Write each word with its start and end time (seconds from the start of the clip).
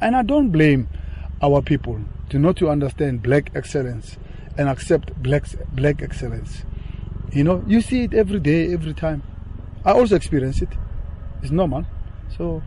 And 0.00 0.16
I 0.16 0.22
don't 0.22 0.50
blame 0.50 0.88
our 1.42 1.62
people 1.62 2.00
to 2.30 2.38
not 2.38 2.56
to 2.56 2.68
understand 2.68 3.22
black 3.22 3.50
excellence 3.54 4.16
and 4.56 4.68
accept 4.68 5.14
black 5.22 5.44
black 5.72 6.02
excellence. 6.02 6.64
You 7.32 7.44
know, 7.44 7.64
you 7.66 7.80
see 7.80 8.04
it 8.04 8.14
every 8.14 8.40
day, 8.40 8.72
every 8.72 8.94
time. 8.94 9.22
I 9.84 9.92
also 9.92 10.16
experience 10.16 10.62
it. 10.62 10.70
It's 11.42 11.50
normal. 11.50 11.84
So 12.36 12.62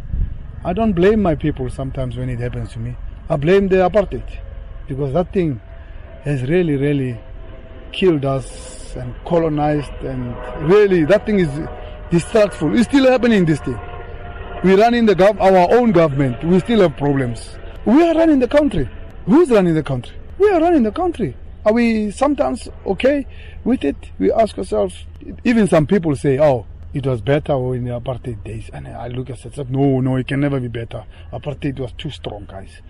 I 0.63 0.73
don't 0.73 0.93
blame 0.93 1.21
my 1.21 1.35
people 1.35 1.69
sometimes 1.69 2.17
when 2.17 2.29
it 2.29 2.39
happens 2.39 2.73
to 2.73 2.79
me. 2.79 2.95
I 3.29 3.35
blame 3.35 3.67
the 3.67 3.77
apartheid 3.77 4.39
because 4.87 5.13
that 5.13 5.33
thing 5.33 5.61
has 6.23 6.43
really, 6.43 6.75
really 6.75 7.19
killed 7.91 8.25
us 8.25 8.95
and 8.95 9.13
colonized 9.25 9.91
and 10.01 10.35
really 10.69 11.05
that 11.05 11.25
thing 11.25 11.39
is 11.39 11.49
distractful. 12.09 12.77
It's 12.77 12.87
still 12.87 13.09
happening 13.09 13.45
this 13.45 13.59
thing. 13.59 13.79
We 14.63 14.75
run 14.75 14.93
in 14.93 15.07
the 15.07 15.15
gov- 15.15 15.39
our 15.41 15.73
own 15.75 15.91
government. 15.91 16.43
We 16.43 16.59
still 16.59 16.81
have 16.81 16.95
problems. 16.95 17.57
We 17.85 18.03
are 18.07 18.13
running 18.13 18.39
the 18.39 18.47
country. 18.47 18.87
Who's 19.25 19.49
running 19.49 19.73
the 19.73 19.81
country? 19.83 20.15
We 20.37 20.49
are 20.51 20.59
running 20.61 20.83
the 20.83 20.91
country. 20.91 21.35
Are 21.65 21.73
we 21.73 22.11
sometimes 22.11 22.67
okay 22.85 23.25
with 23.63 23.83
it? 23.83 23.95
We 24.19 24.31
ask 24.31 24.57
ourselves. 24.57 25.05
Even 25.43 25.67
some 25.67 25.87
people 25.87 26.15
say, 26.15 26.39
"Oh, 26.39 26.65
it 26.93 27.05
was 27.07 27.21
better 27.21 27.53
in 27.73 27.85
the 27.85 27.99
apartheid 27.99 28.43
days," 28.43 28.69
and 28.71 28.87
I 28.87 29.07
look 29.07 29.31
at 29.31 29.43
it. 29.45 29.69
No, 29.69 29.99
no, 29.99 30.15
it 30.17 30.27
can 30.27 30.39
never 30.39 30.59
be 30.59 30.67
better. 30.67 31.05
Apartheid 31.33 31.79
was 31.79 31.91
too 31.93 32.11
strong, 32.11 32.45
guys. 32.47 32.81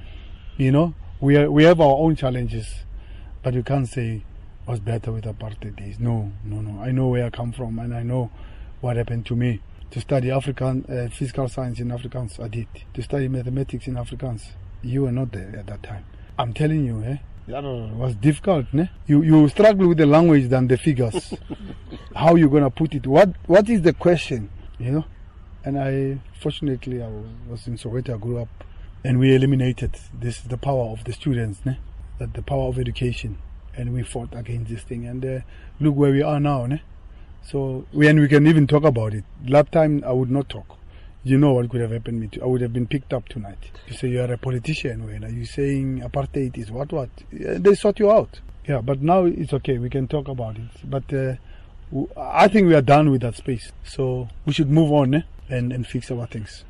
You 0.57 0.71
know, 0.73 0.93
we 1.21 1.37
are, 1.37 1.49
we 1.49 1.63
have 1.63 1.79
our 1.79 1.95
own 1.95 2.15
challenges, 2.17 2.83
but 3.43 3.53
you 3.53 3.63
can't 3.63 3.87
say 3.87 4.23
it 4.65 4.69
was 4.69 4.81
better 4.81 5.11
with 5.13 5.23
apartheid 5.23 5.77
days. 5.77 5.99
No, 5.99 6.31
no, 6.43 6.61
no. 6.61 6.81
I 6.81 6.91
know 6.91 7.07
where 7.07 7.25
I 7.25 7.29
come 7.29 7.53
from, 7.53 7.79
and 7.79 7.93
I 7.93 8.03
know 8.03 8.29
what 8.81 8.97
happened 8.97 9.25
to 9.27 9.35
me. 9.37 9.61
To 9.91 9.99
study 9.99 10.31
African 10.31 10.85
uh, 10.85 11.09
physical 11.13 11.49
science 11.49 11.81
in 11.81 11.89
Afrikaans, 11.89 12.39
I 12.41 12.47
did. 12.47 12.67
To 12.93 13.01
study 13.03 13.27
mathematics 13.27 13.87
in 13.87 13.95
Afrikaans, 13.95 14.41
you 14.81 15.01
were 15.01 15.11
not 15.11 15.33
there 15.33 15.53
at 15.59 15.67
that 15.67 15.83
time. 15.83 16.05
I'm 16.39 16.53
telling 16.53 16.85
you, 16.85 17.03
eh? 17.03 17.17
That 17.47 17.63
was 17.63 18.15
difficult, 18.15 18.67
ne? 18.73 18.89
You 19.05 19.21
you 19.21 19.49
struggle 19.49 19.89
with 19.89 19.97
the 19.97 20.05
language 20.05 20.47
than 20.47 20.67
the 20.69 20.77
figures. 20.77 21.33
How 22.15 22.35
you 22.35 22.47
gonna 22.49 22.69
put 22.69 22.95
it? 22.95 23.05
What 23.05 23.35
what 23.47 23.67
is 23.69 23.81
the 23.81 23.91
question? 23.91 24.49
You 24.79 24.91
know? 24.91 25.05
And 25.65 25.77
I 25.77 26.19
fortunately 26.39 27.03
I 27.03 27.09
was 27.49 27.67
in 27.67 27.77
Soweto, 27.77 28.13
I 28.15 28.17
grew 28.17 28.39
up 28.39 28.63
and 29.03 29.19
we 29.19 29.35
eliminated 29.35 29.97
this 30.13 30.39
the 30.39 30.57
power 30.57 30.85
of 30.91 31.03
the 31.03 31.11
students, 31.11 31.65
ne? 31.65 31.77
That 32.17 32.33
the 32.33 32.41
power 32.41 32.69
of 32.69 32.79
education. 32.79 33.39
And 33.75 33.93
we 33.93 34.03
fought 34.03 34.33
against 34.33 34.69
this 34.71 34.83
thing 34.83 35.05
and 35.05 35.25
uh, 35.25 35.39
look 35.81 35.95
where 35.95 36.11
we 36.11 36.21
are 36.21 36.39
now, 36.39 36.65
ne? 36.65 36.81
So 37.43 37.85
when 37.91 38.19
we 38.19 38.27
can 38.27 38.47
even 38.47 38.67
talk 38.67 38.83
about 38.83 39.13
it. 39.13 39.23
Last 39.47 39.71
time 39.71 40.03
I 40.05 40.11
would 40.11 40.31
not 40.31 40.49
talk. 40.49 40.77
You 41.23 41.37
know 41.37 41.53
what 41.53 41.69
could 41.69 41.81
have 41.81 41.91
happened 41.91 42.19
me 42.19 42.27
to, 42.29 42.41
I 42.41 42.45
would 42.45 42.61
have 42.61 42.73
been 42.73 42.87
picked 42.87 43.13
up 43.13 43.29
tonight. 43.29 43.71
You 43.87 43.93
say 43.93 44.07
you 44.07 44.21
are 44.21 44.31
a 44.31 44.37
politician 44.37 45.05
when 45.05 45.23
are 45.23 45.29
you 45.29 45.45
saying 45.45 46.01
apartheid 46.01 46.57
is 46.57 46.71
what 46.71 46.91
what? 46.91 47.09
They 47.31 47.75
sort 47.75 47.99
you 47.99 48.11
out. 48.11 48.39
Yeah, 48.67 48.81
but 48.81 49.01
now 49.01 49.25
it's 49.25 49.53
okay. 49.53 49.77
We 49.77 49.89
can 49.89 50.07
talk 50.07 50.27
about 50.27 50.55
it. 50.57 50.69
But 50.83 51.13
uh, 51.13 51.35
I 52.17 52.47
think 52.47 52.67
we 52.67 52.75
are 52.75 52.81
done 52.81 53.11
with 53.11 53.21
that 53.21 53.35
space. 53.35 53.71
So 53.83 54.29
we 54.45 54.53
should 54.53 54.69
move 54.69 54.91
on 54.91 55.13
eh? 55.13 55.21
and, 55.49 55.71
and 55.71 55.85
fix 55.85 56.09
our 56.09 56.25
things. 56.25 56.63